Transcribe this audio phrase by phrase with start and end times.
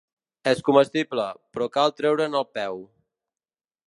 [0.51, 1.25] És comestible,
[1.57, 2.81] però cal treure'n el peu.